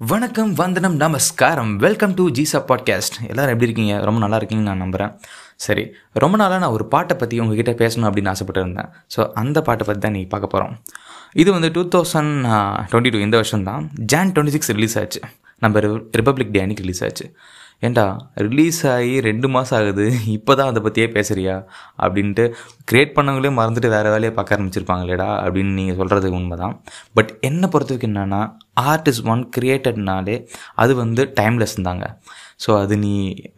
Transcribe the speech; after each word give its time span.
வணக்கம் 0.00 0.52
வந்தனம் 0.54 0.96
நமஸ்காரம். 0.96 1.76
வெல்கம் 1.76 2.12
டு 2.14 2.24
ஜீசா 2.30 2.58
பாட்காஸ்ட் 2.68 3.16
எல்லாரும் 3.28 3.52
எப்படி 3.52 3.66
இருக்கீங்க? 3.68 4.04
ரொம்ப 4.04 4.20
நல்லா 4.20 4.38
இருக்கீங்கன்னு 4.38 4.68
நான் 4.70 4.76
நம்புகிறேன் 4.76 5.12
சரி 5.56 5.84
ரொம்ப 6.12 6.36
நாளாக 6.36 6.60
நான் 6.60 6.70
ஒரு 6.70 6.84
பாட்டை 6.84 7.16
பற்றி 7.16 7.40
உங்ககிட்ட 7.40 7.72
பேசணும் 7.72 8.06
அப்படின்னு 8.08 8.28
ஆசைப்பட்டு 8.28 8.62
இருந்தேன் 8.62 8.90
ஸோ 9.14 9.26
அந்த 9.42 9.62
பாட்டை 9.62 9.86
பற்றி 9.86 10.00
தான் 10.00 10.12
நீங்கள் 10.12 10.32
பார்க்க 10.34 10.52
போகிறோம் 10.54 10.74
இது 11.32 11.52
வந்து 11.52 11.70
டூ 11.76 11.82
தௌசண்ட் 11.94 12.34
டுவெண்ட்டி 12.92 13.12
டூ 13.14 13.18
இந்த 13.18 13.36
வருஷம் 13.36 13.64
தான் 13.64 13.90
ஜான் 14.12 14.32
டுவெண்ட்டி 14.32 14.54
சிக்ஸ் 14.56 14.72
ரிலீஸ் 14.76 14.98
ஆச்சு. 14.98 15.20
நம்ம 15.58 15.80
ரிப்பப்ளிக் 16.18 16.54
டே 16.56 16.60
அன்னைக்கு 16.60 16.84
ரிலீஸ் 16.86 17.04
ஆச்சு. 17.04 17.26
ஏண்டா 17.82 18.04
ரிலீஸ் 18.36 18.86
ஆகி 18.86 19.20
ரெண்டு 19.20 19.48
மாதம் 19.48 19.76
ஆகுது 19.78 20.04
இப்போ 20.28 20.52
தான் 20.54 20.70
அதை 20.70 20.80
பற்றியே 20.82 21.06
பேசுகிறியா 21.06 21.56
அப்படின்ட்டு 21.98 22.44
க்ரியேட் 22.84 23.14
பண்ணவங்களே 23.16 23.50
மறந்துட்டு 23.58 23.88
வேறு 23.88 24.10
வேலையை 24.10 24.32
பார்க்க 24.34 24.56
ஆரம்பிச்சிருப்பாங்களேடா 24.56 25.28
அப்படின்னு 25.42 25.72
நீங்கள் 25.72 25.96
சொல்கிறது 25.96 26.30
உண்மை 26.30 26.56
தான் 26.56 26.74
பட் 27.14 27.30
என்னை 27.40 27.68
பொறுத்தவரைக்கும் 27.68 28.10
என்னென்னா 28.10 28.40
ஆர்ட் 28.84 29.08
இஸ் 29.08 29.22
ஒன் 29.24 29.44
கிரியேட்டட்னாலே 29.56 30.36
அது 30.74 30.94
வந்து 30.94 31.22
டைம்லெஸ் 31.40 31.76
தாங்க. 31.82 32.06
ஸோ 32.58 32.70
அது 32.80 32.96
நீ 32.96 33.12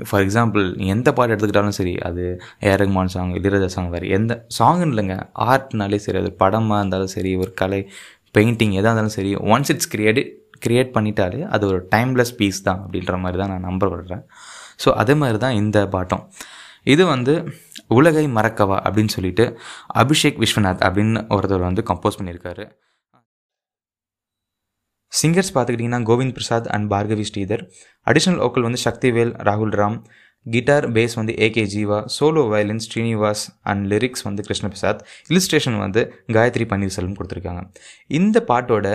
ஃபார் 0.09 0.23
எக்ஸாம்பிள் 0.23 0.65
நீ 0.77 0.87
எந்த 0.87 1.09
பாட்டு 1.13 1.33
எடுத்துக்கிட்டாலும் 1.33 1.79
சரி 1.79 1.95
அது 2.01 2.25
ஏரகுமான் 2.63 3.13
சாங் 3.15 3.33
இளையராஜா 3.35 3.67
சாங் 3.67 3.91
வேறு 3.91 4.09
எந்த 4.11 4.33
சாங்னு 4.59 4.91
இல்லைங்க 4.91 5.17
ஆர்ட்னாலே 5.47 5.97
சரி 5.97 6.19
அது 6.19 6.33
படமாக 6.35 6.81
இருந்தாலும் 6.81 7.07
சரி 7.09 7.37
ஒரு 7.37 7.53
கலை 7.55 7.81
பெயிண்டிங் 8.37 8.73
எதாக 8.73 8.91
இருந்தாலும் 8.91 9.17
சரி 9.19 9.33
ஒன்ஸ் 9.55 9.71
இட்ஸ் 9.71 9.91
கிரியேட் 9.91 10.21
கிரியேட் 10.65 10.95
பண்ணிட்டாலே 10.97 11.41
அது 11.55 11.65
ஒரு 11.71 11.81
டைம்லெஸ் 11.95 12.35
பீஸ் 12.41 12.61
தான் 12.69 12.81
அப்படின்ற 12.85 13.17
மாதிரி 13.25 13.39
தான் 13.43 13.53
நான் 13.55 13.67
நம்ப 13.69 13.89
விடுறேன் 13.93 14.25
ஸோ 14.83 14.91
அதே 15.03 15.15
மாதிரி 15.23 15.39
தான் 15.45 15.59
இந்த 15.63 15.79
பாட்டம். 15.95 16.23
இது 16.93 17.03
வந்து 17.15 17.33
உலகை 17.97 18.23
மறக்கவா 18.37 18.77
அப்படின்னு 18.87 19.13
சொல்லிட்டு 19.17 19.45
அபிஷேக் 20.03 20.39
விஸ்வநாத் 20.45 20.85
அப்படின்னு 20.87 21.23
ஒருத்தர் 21.37 21.67
வந்து 21.69 21.83
கம்போஸ் 21.91 22.19
பண்ணியிருக்காரு. 22.21 22.65
சிங்கர்ஸ் 25.13 25.53
பார்த்துக்கிட்டிங்கன்னா 25.55 26.03
Govind 26.09 26.35
Prasad 26.39 26.69
and 26.75 26.87
Bhargavi 26.93 27.25
Sridhar. 27.31 27.63
Additional 28.07 28.43
vocal 28.47 28.67
வந்து 28.69 28.81
சக்திவேல் 28.87 29.33
ராகுல் 29.49 29.75
ராம். 29.81 29.99
கிட்டார் 30.47 30.87
பேஸ் 30.97 31.15
வந்து 31.21 31.33
AK 31.47 31.65
Jeeva 31.73 31.99
solo 32.17 32.43
violin 32.53 32.83
Srinivas 32.85 33.43
and 33.71 33.83
lyrics 33.93 34.25
வந்து 34.29 34.43
கிருஷ்ண 34.47 34.67
பிரசாத் 34.73 35.01
இலிஸ்ட்ரேஷன் 35.33 35.79
வந்து 35.85 36.03
காயத்ரி 36.37 36.67
பன்னீர்செல்வம் 36.71 37.17
கொடுத்துருக்காங்க. 37.19 37.63
இந்த 38.19 38.37
பாட்டோட 38.51 38.87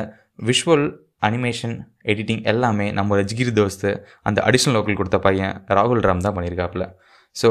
விஷுவல் 0.50 0.86
அனிமேஷன் 1.30 1.76
எடிட்டிங் 2.04 2.44
எல்லாமே 2.44 2.92
நம்ம 2.92 3.22
ஜிகிரி 3.32 3.52
தோஸ்து 3.52 3.90
அந்த 4.22 4.42
அடிஷ்னல் 4.46 4.76
லோக்கல் 4.78 4.96
கொடுத்த 4.96 5.20
பையன் 5.20 5.56
ராகுல் 5.68 6.06
ராம் 6.08 6.26
தான் 6.28 6.36
பண்ணியிருக்காப்புல 6.38 6.86
ஸோ 7.36 7.48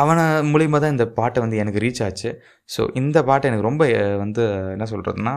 அவனை 0.00 0.24
மூலியமாக 0.50 0.80
தான் 0.80 0.90
இந்த 0.90 1.06
பாட்டை 1.08 1.38
வந்து 1.42 1.56
எனக்கு 1.56 1.78
ரீச் 1.78 2.02
ஆச்சு. 2.04 2.30
ஸோ 2.68 2.88
இந்த 2.94 3.18
பாட்டை 3.24 3.50
எனக்கு 3.50 3.68
ரொம்ப 3.68 3.84
வந்து 4.18 4.42
என்ன 4.74 4.84
சொல்கிறதுனா 4.90 5.34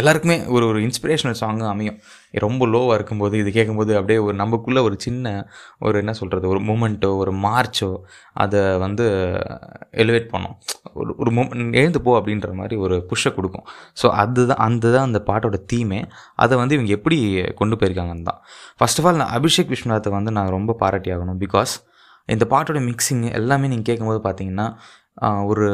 எல்லாருக்குமே 0.00 0.36
ஒரு 0.54 0.64
ஒரு 0.70 0.78
இன்ஸ்பிரேஷனல் 0.86 1.38
சாங்கு 1.40 1.64
அமையும். 1.72 1.96
ரொம்ப 2.44 2.66
லோவாக 2.74 2.96
இருக்கும்போது 2.98 3.34
இது 3.42 3.50
கேட்கும்போது 3.56 3.92
அப்படியே 3.98 4.18
ஒரு 4.26 4.34
நமக்குள்ளே 4.42 4.80
ஒரு 4.88 4.96
சின்ன 5.06 5.32
ஒரு 5.86 5.96
என்ன 6.02 6.12
சொல்கிறது 6.20 6.46
ஒரு 6.52 6.60
மூமெண்ட்டோ 6.68 7.10
ஒரு 7.22 7.32
மார்ச்சோ 7.44 7.90
அதை 8.44 8.62
வந்து 8.84 9.06
எலிவேட் 10.04 10.28
பண்ணோம். 10.34 10.56
ஒரு 11.00 11.10
ஒரு 11.22 11.30
மூமெண்ட் 11.38 11.78
எழுந்து 11.82 12.02
போ 12.06 12.14
அப்படின்ற 12.20 12.50
மாதிரி 12.60 12.76
ஒரு 12.86 12.98
புஷ்ஷை 13.10 13.32
கொடுக்கும். 13.38 13.66
ஸோ 14.02 14.08
அதுதான் 14.22 14.62
அந்த 14.68 14.84
தான் 14.96 15.06
அந்த 15.10 15.22
பாட்டோட 15.30 15.58
தீமே 15.72 16.00
அதை 16.44 16.56
வந்து 16.62 16.76
இவங்க 16.78 16.92
எப்படி 16.98 17.18
கொண்டு 17.60 17.76
போயிருக்காங்கன்னு 17.80 18.28
தான். 18.30 18.42
ஃபர்ஸ்ட் 18.80 19.00
ஆஃப் 19.02 19.08
ஆல் 19.10 19.22
நான் 19.22 19.34
அபிஷேக் 19.38 19.72
விஸ்வநாத்தை 19.74 20.12
வந்து 20.18 20.32
நான் 20.38 20.54
ரொம்ப 20.58 20.76
பாராட்டி 20.84 21.12
ஆகணும் 21.16 21.40
பிகாஸ் 21.46 21.74
இந்த 22.28 22.44
பாட்டோட 22.50 22.80
மிக்சிங் 22.88 23.22
எல்லாமே 23.38 23.68
நீங்கள் 23.70 23.88
கேட்கும்போது 23.88 24.20
பார்த்தீங்கன்னா 24.26 24.66
ஒரு 25.50 25.66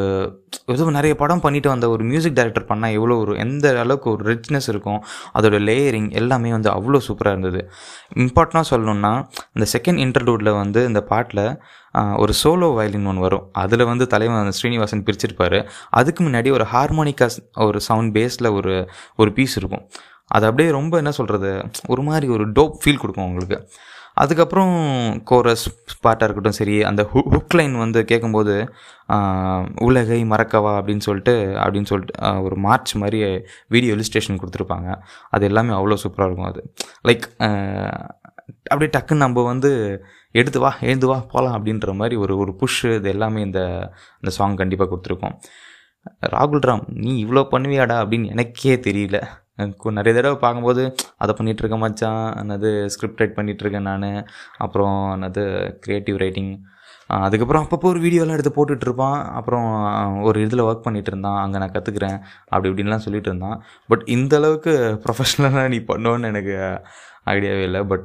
எதுவும் 0.72 0.96
நிறைய 0.96 1.12
படம் 1.20 1.42
பண்ணிட்டு 1.42 1.68
வந்த 1.72 1.86
ஒரு 1.94 2.02
மியூசிக் 2.04 2.36
டைரக்டர் 2.38 2.66
பண்ணால் 2.70 2.94
எவ்வளோ 2.96 3.16
ஒரு 3.24 3.32
எந்த 3.44 3.66
அளவுக்கு 3.82 4.08
ஒரு 4.14 4.22
ரிச்னஸ் 4.30 4.68
இருக்கும் 4.72 5.00
அதோட 5.38 5.58
லேயரிங் 5.68 6.08
எல்லாமே 6.20 6.50
வந்து 6.56 6.70
அவ்வளோ 6.76 7.00
சூப்பராக 7.06 7.34
இருந்தது. 7.36 7.60
இம்பார்ட்டனாக 8.24 8.66
சொல்லணும்னா 8.72 9.12
இந்த 9.56 9.66
செகண்ட் 9.74 10.02
இன்டர்லூடில் 10.04 10.52
வந்து 10.62 10.82
இந்த 10.90 11.02
பாட்டில் 11.12 11.44
ஒரு 12.22 12.32
சோலோ 12.42 12.68
வயலின் 12.78 13.08
ஒன்று 13.10 13.24
வரும். 13.26 13.44
அதில் 13.62 13.88
வந்து 13.90 14.06
தலைவன் 14.14 14.56
ஸ்ரீனிவாசன் 14.58 15.04
பிரிச்சிருப்பார். 15.06 15.58
அதுக்கு 16.00 16.20
முன்னாடி 16.26 16.50
ஒரு 16.56 16.66
ஹார்மோனிக்கா 16.72 17.28
ஒரு 17.68 17.80
சவுண்ட் 17.88 18.12
பேஸில் 18.18 18.50
ஒரு 18.58 18.74
ஒரு 19.16 19.32
பீஸ் 19.38 19.56
இருக்கும். 19.62 19.84
அது 20.36 20.46
அப்படியே 20.48 20.70
ரொம்ப 20.78 20.94
என்ன 21.02 21.12
சொல்கிறது 21.18 21.50
ஒரு 21.92 22.02
மாதிரி 22.08 22.26
ஒரு 22.36 22.46
டோப் 22.58 22.76
ஃபீல் 22.82 23.00
கொடுக்கும் 23.02 23.28
உங்களுக்கு. 23.30 23.58
அதுக்கப்புறம் 24.22 24.74
கோரஸ் 25.30 25.64
பாட்டாக 26.04 26.26
இருக்கட்டும் 26.26 26.56
சரி 26.58 26.76
அந்த 26.90 27.02
ஹு 27.12 27.20
ஹுக் 27.34 27.56
லைன் 27.58 27.74
வந்து 27.82 28.00
கேட்கும்போது 28.10 28.54
உலகை 29.88 30.20
மறக்கவா? 30.32 30.72
அப்படின்னு 30.78 31.04
சொல்லிட்டு 31.08 31.34
அப்படின்னு 31.62 31.90
சொல்லிட்டு 31.92 32.14
ஒரு 32.46 32.56
மார்ச் 32.66 32.92
மாதிரி 33.02 33.20
வீடியோ 33.74 33.94
இலிஸ்ட்ரேஷன் 33.96 34.40
கொடுத்துருப்பாங்க. 34.42 34.88
அது 35.34 35.46
எல்லாமே 35.50 35.74
அவ்வளோ 35.78 35.98
சூப்பராக 36.04 36.28
இருக்கும் 36.30 36.50
அது. 36.52 36.62
லைக் 37.08 37.26
அப்படியே 38.70 38.90
டக்குன்னு 38.96 39.24
நம்ம 39.26 39.42
வந்து 39.52 39.70
எடுத்து 40.34 40.58
வா 40.60 40.70
எழுந்து 40.88 41.06
வா 41.10 41.16
போகலாம் 41.32 41.56
அப்படின்ற 41.58 41.92
மாதிரி 42.00 42.16
ஒரு 42.24 42.34
ஒரு 42.42 42.52
புஷ்ஷு 42.60 42.88
இது 42.96 43.08
எல்லாமே 43.14 43.40
இந்த 43.48 43.60
இந்த 44.22 44.30
சாங் 44.38 44.60
கண்டிப்பாக 44.62 44.88
கொடுத்துருக்கோம். 44.92 45.36
ராகுல் 46.34 46.64
ராம் 46.68 46.84
நீ 47.04 47.12
இவ்வளோ 47.24 47.42
பண்ணுவியாடா? 47.54 47.96
அப்படின்னு 48.02 48.32
எனக்கே 48.34 48.74
தெரியல. 48.88 49.18
நிறைய 49.98 50.12
தடவை 50.16 50.36
பார்க்கும்போது 50.44 50.82
அதை 51.22 51.32
பண்ணிகிட்டு 51.38 51.62
இருக்கேன் 51.62 51.84
மச்சான் 51.84 52.24
என்னது 52.42 52.70
ஸ்கிரிப்ட் 52.94 53.22
ரைட் 53.22 53.38
பண்ணிகிட்ருக்கேன் 53.38 53.88
நான். 53.90 54.10
அப்புறம் 54.66 54.98
என்னது 55.16 55.44
க்ரியேட்டிவ் 55.86 56.18
ரைட்டிங் 56.24 56.52
அதுக்கப்புறம் 57.26 57.62
அப்பப்போ 57.64 57.86
ஒரு 57.92 58.00
வீடியோலாம் 58.04 58.36
எடுத்து 58.36 58.52
போட்டுட்ருப்பான் 58.56 59.18
அப்புறம் 59.38 59.68
ஒரு 60.28 60.38
இதில் 60.46 60.64
ஒர்க் 60.66 60.84
பண்ணிகிட்டு 60.86 61.10
இருந்தான் 61.12 61.38
அங்கே 61.42 61.60
நான் 61.62 61.74
கற்றுக்குறேன் 61.76 62.18
அப்படி 62.50 62.68
இப்படின்லாம் 62.70 63.04
சொல்லிட்டு 63.06 63.30
இருந்தான். 63.30 63.56
பட் 63.90 64.04
இந்த 64.16 64.34
அளவுக்கு 64.40 64.72
ப்ரொஃபஷ்னலாக 65.04 65.68
நீ 65.74 65.78
பண்ணோன்னு 65.92 66.30
எனக்கு 66.32 66.56
ஐடியாவே 67.34 67.62
இல்லை. 67.68 67.80
பட் 67.92 68.04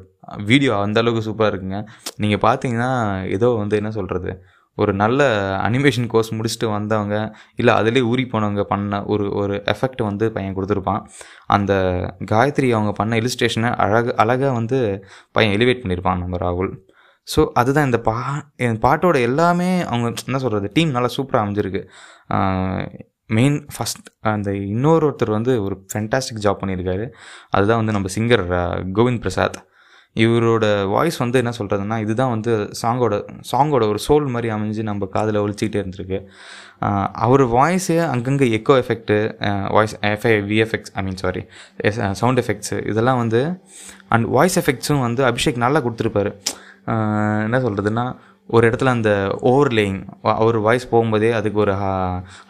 வீடியோ 0.52 0.74
அந்த 0.86 0.98
அளவுக்கு 1.04 1.26
சூப்பராக 1.28 1.52
இருக்குங்க. 1.54 1.80
நீங்கள் 2.24 2.44
பார்த்தீங்கன்னா 2.48 2.92
ஏதோ 3.38 3.50
வந்து 3.62 3.76
என்ன 3.82 3.92
சொல்கிறது 4.00 4.32
ஒரு 4.82 4.92
நல்ல 5.02 5.20
அனிமேஷன் 5.68 6.08
கோர்ஸ் 6.14 6.32
முடிச்சுட்டு 6.38 6.68
வந்தவங்க 6.76 7.16
இல்லை 7.62 7.74
அதிலே 7.80 8.02
ஊறி 8.12 8.24
போனவங்க 8.32 8.64
பண்ண 8.72 9.02
ஒரு 9.14 9.26
ஒரு 9.42 9.56
எஃபெக்ட் 9.74 10.02
வந்து 10.10 10.26
பையன் 10.36 10.56
கொடுத்துருப்பான். 10.58 11.02
அந்த 11.56 11.74
காயத்ரி 12.32 12.70
அவங்க 12.78 12.94
பண்ண 13.02 13.20
இலிஸ்ட்ரேஷனை 13.22 13.72
அழகு 13.86 14.12
அழகாக 14.24 14.54
வந்து 14.60 14.80
பையன் 15.38 15.56
எலிவேட் 15.58 15.82
பண்ணியிருப்பான் 15.84 16.22
நம்ம 16.24 16.40
ராகுல். 16.46 16.72
ஸோ 17.28 17.42
அதுதான் 17.60 17.88
இந்த 17.90 18.00
பா 18.08 18.16
என் 18.66 18.80
பாட்டோட 18.86 19.18
எல்லாமே 19.30 19.70
அவங்க 19.90 20.08
என்ன 20.30 20.40
சொல்கிறது 20.46 20.70
டீம் 20.78 20.96
நல்லா 20.96 21.10
சூப்பராக 21.18 21.44
அமைஞ்சிருக்கு. 21.46 21.82
மெயின் 23.38 23.58
ஃபஸ்ட் 23.74 24.08
அந்த 24.32 24.50
இன்னொரு 24.72 25.04
ஒருத்தர் 25.08 25.38
வந்து 25.38 25.54
ஒரு 25.66 25.76
ஃபென்டாஸ்டிக் 25.92 26.42
ஜாப் 26.46 26.60
பண்ணியிருக்காரு. 26.62 27.06
அதுதான் 27.56 27.80
வந்து 27.82 27.96
நம்ம 27.98 28.10
சிங்கர் 28.16 28.46
கோவிந்த் 28.98 29.24
பிரசாத். 29.26 29.60
இவரோட 30.16 30.66
வாய்ஸ் 30.94 31.18
வந்து 31.22 31.38
என்ன 31.42 31.52
சொல்கிறதுனா 31.58 31.98
இதுதான் 32.06 32.32
வந்து 32.34 32.52
சாங்கோட 32.82 33.14
சாங்கோட 33.52 33.84
ஒரு 33.92 34.00
சோல் 34.08 34.28
மாதிரி 34.34 34.50
அமைஞ்சு 34.56 34.82
நம்ம 34.90 35.06
காதில் 35.16 35.40
ஒழிச்சிக்கிட்டே 35.44 35.80
இருந்திருக்கு. 35.84 36.20
அவர் 37.26 37.44
வாய்ஸே 37.56 37.98
அங்கங்கே 38.14 38.48
echo 38.58 38.76
effect 38.82 39.18
voice 39.76 39.96
FI 40.12 40.34
VFX 40.52 40.94
I 40.94 41.04
mean 41.08 41.20
sorry 41.24 41.44
sound 42.22 42.42
effects 42.44 42.78
இதெல்லாம் 42.92 43.22
வந்து 43.24 43.42
அண்ட் 44.16 44.28
வாய்ஸ் 44.38 44.60
எஃபெக்ட்ஸும் 44.62 45.04
வந்து 45.08 45.24
அபிஷேக் 45.32 45.64
நல்லா 45.66 45.82
கொடுத்துருப்பாரு. 45.88 46.34
என்ன 47.48 47.60
சொல்கிறதுனா 47.66 48.06
ஒரு 48.50 48.64
இடத்துல 48.70 48.92
அந்த 48.96 49.12
ஓவர்லேயிங் 49.52 50.00
அவர் 50.22 50.58
வாய்ஸ் 50.66 50.86
போகும்போதே 50.92 51.30
அதுக்கு 51.38 51.60
ஒரு 51.60 51.74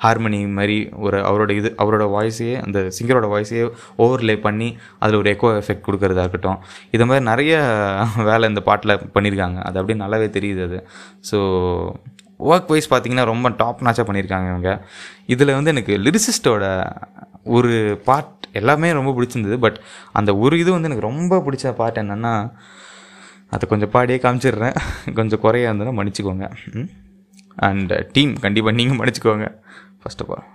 ஹார்மனி 0.04 0.40
மாதிரி 0.58 0.78
ஒரு 1.06 1.18
அவரோட 1.30 1.52
இது 1.60 1.70
அவரோட 1.84 2.06
வாய்ஸையே 2.16 2.56
அந்த 2.66 2.80
சிங்கரோட 2.98 3.28
வாய்ஸையே 3.34 3.66
ஓவர்லே 4.04 4.36
பண்ணி 4.48 4.70
அதில் 5.00 5.20
ஒரு 5.22 5.32
எக்கோ 5.34 5.52
எஃபெக்ட் 5.60 5.86
கொடுக்கறதா 5.88 6.26
இருக்கட்டும். 6.26 6.60
இது 6.92 7.06
மாதிரி 7.06 7.26
நிறைய 7.32 7.54
வேலை 8.30 8.50
இந்த 8.54 8.64
பாட்டில் 8.70 8.96
பண்ணியிருக்காங்க 9.16 9.60
அது 9.68 9.80
அப்படியே 9.82 10.00
நல்லாவே 10.04 10.30
தெரியுது 10.38 10.64
அது. 10.68 10.80
ஸோ 11.32 11.40
ஒர்க் 12.52 12.72
வைஸ் 12.74 12.92
பார்த்தீங்கன்னா 12.94 13.26
ரொம்ப 13.34 13.50
டாப் 13.64 13.84
நாச்சாக 13.88 14.06
பண்ணியிருக்காங்க 14.08 14.48
இவங்க. 14.54 14.72
இதில் 15.34 15.58
வந்து 15.58 15.74
எனக்கு 15.76 15.96
லிரிசிஸ்டோட 16.06 16.64
ஒரு 17.58 17.74
பார்ட் 18.08 18.32
எல்லாமே 18.60 18.90
ரொம்ப 18.92 19.12
பிடிச்சிருந்தது. 19.18 19.58
பட் 19.66 19.78
அந்த 20.20 20.32
ஒரு 20.38 20.56
இது 20.64 20.72
வந்து 20.72 20.90
எனக்கு 20.90 21.10
ரொம்ப 21.12 21.38
பிடிச்ச 21.46 21.72
பார்ட் 21.82 22.02
என்னென்னா 22.04 22.34
அதை 23.54 23.70
கொஞ்சம் 23.70 23.94
பாடியே 23.94 24.20
காமிச்சிடுறேன். 24.26 24.78
கொஞ்சம் 25.14 25.40
குறையா 25.40 25.72
இருந்ததுன்னா 25.72 25.96
மன்னிச்சுக்கோங்க. 26.00 26.48
அண்ட் 27.56 27.94
டீம் 28.12 28.34
uh, 28.34 28.40
கண்டிப்பாக 28.40 28.76
நீங்கள் 28.76 28.98
மன்னிச்சுக்கோங்க. 28.98 29.48
ஃபர்ஸ்ட் 30.02 30.24
ஆஃப் 30.26 30.34
ஆல் 30.36 30.50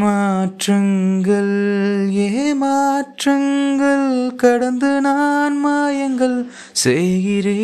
மாற்றங்கள் 0.00 1.52
ஏமாற்றங்கள் 2.26 4.06
கடந்து 4.36 5.00
நான் 5.00 5.58
மாயங்கள் 5.66 6.38
செய்கிறே 6.84 7.56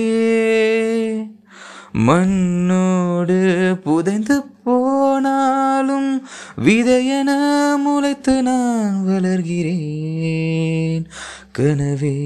மண்ணோடு 2.06 3.38
புதைந்து 3.84 4.36
விதையென 6.56 7.30
முளைத்து 7.84 8.42
நான் 8.42 9.06
வளர்கிறேன். 9.06 11.06
கனவே 11.58 12.16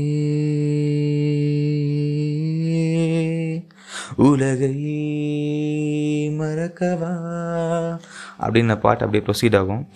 உலகை 4.16 4.76
மறக்கவா? 6.38 7.16
அப்படின்னு 8.40 8.80
பாட்டு 8.80 9.04
அப்படியே 9.04 9.26
ப்ரொசீட் 9.26 9.58
ஆகும். 9.58 9.88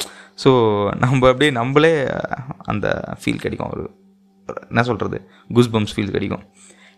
ஸோ 0.44 0.49
நம்ம 0.99 1.26
அப்படியே 1.26 1.50
நம்மளே 1.50 2.08
அந்த 2.64 3.17
ஃபீல் 3.25 3.38
கிடைக்கும். 3.38 3.70
ஒரு 3.70 3.90
என்ன 4.69 4.82
சொல்கிறது 4.82 5.29
குஸ்பம்ஸ் 5.55 5.88
ஃபீல் 5.96 6.11
கிடைக்கும். 6.11 6.43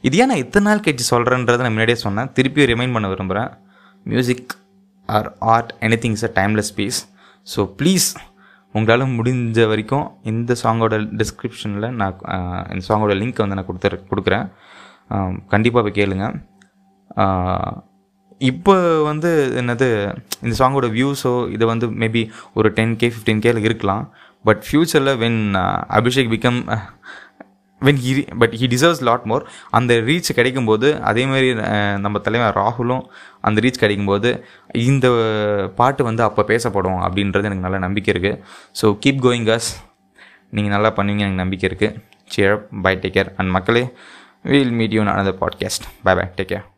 இது 0.01 0.17
ஏன் 0.17 0.27
நான் 0.27 0.37
இத்தனை 0.37 0.73
நாள் 0.73 0.81
கழிச்சு 0.81 1.05
சொல்கிறேன்றதை 1.11 1.47
நான் 1.47 1.69
முன்னாடியே 1.77 1.99
சொன்னேன். 1.99 2.33
திருப்பி 2.33 2.65
ரிமைண்ட் 2.65 2.93
பண்ண 2.93 3.09
விரும்புகிறேன் 3.09 3.51
music 4.05 4.55
or 5.07 5.37
art 5.39 5.75
any 5.81 5.95
things 6.05 6.25
a 6.25 6.31
timeless 6.35 6.75
piece 6.75 7.14
so 7.53 7.61
please 7.79 8.09
உங்களால் 8.77 9.15
முடிஞ்ச 9.19 9.67
வரைக்கும் 9.71 10.07
இந்த 10.31 10.53
சாங்கோட 10.63 10.95
டிஸ்கிரிப்ஷனில் 11.21 11.89
நான் 12.01 12.21
இந்த 12.73 12.85
சாங்கோட 12.89 13.15
லிங்க் 13.21 13.43
வந்து 13.45 13.59
நான் 13.59 13.69
கொடுத்துரு 13.71 13.99
கொடுக்குறேன். 14.11 14.47
கண்டிப்பாக 15.53 15.83
போய் 15.87 15.99
கேளுங்க. 15.99 16.27
இப்போ 18.51 18.75
வந்து 19.09 19.31
என்னது 19.61 19.89
இந்த 20.45 20.55
சாங்கோட 20.61 20.87
வியூஸோ 20.97 21.35
இதை 21.57 21.65
வந்து 21.73 21.87
மேபி 22.03 22.23
ஒரு 22.59 22.69
டென் 22.79 22.97
கே 23.01 23.09
ஃபிஃப்டீன் 23.13 23.45
கேல 23.45 23.63
இருக்கலாம். 23.69 24.03
பட் 24.49 24.63
ஃப்யூச்சரில் 24.67 25.19
when 25.23 25.41
Abhishek 25.99 26.33
become 26.35 26.61
when 27.83 27.99
he 28.05 28.13
but 28.39 28.51
he 28.51 28.67
deserves 28.67 29.03
lot 29.03 29.23
more 29.23 29.45
அந்த 29.71 29.95
ரீச் 29.95 30.31
கிடைக்கும்போது 30.35 30.89
அதேமாரி 31.01 31.55
நம்ம 32.01 32.19
தலைவர் 32.19 32.57
ராகுலும் 32.57 33.03
அந்த 33.41 33.61
ரீச் 33.61 33.81
கிடைக்கும்போது 33.81 34.43
இந்த 34.73 35.09
பாட்டு 35.75 36.05
வந்து 36.05 36.23
அப்போ 36.23 36.43
பேசப்படும் 36.43 37.01
அப்படின்றது 37.01 37.45
எனக்கு 37.45 37.67
நல்ல 37.67 37.79
நம்பிக்கை 37.79 38.15
இருக்குது 38.15 38.41
ஸோ 38.83 38.99
கீப் 39.07 39.23
கோயிங் 39.27 39.49
அஸ் 39.49 39.71
நீங்கள் 40.51 40.73
நல்லா 40.73 40.93
பண்ணுவீங்க 40.97 41.19
எனக்கு 41.19 41.43
நம்பிக்கை 41.43 41.69
இருக்குது 41.71 41.97
cheer 42.37 42.57
bye 42.83 42.95
take 42.95 43.13
care 43.13 43.33
and 43.37 43.51
மக்களே 43.51 43.85
we'll 44.43 44.71
meet 44.71 44.93
you 44.93 45.03
another 45.03 45.41
podcast 45.41 45.87
bye 46.03 46.15
bye 46.15 46.27
take 46.37 46.53
care 46.53 46.74